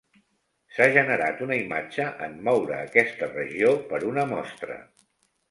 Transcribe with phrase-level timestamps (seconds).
[0.77, 4.81] S'ha generat una imatge en moure aquesta regió per una mostra.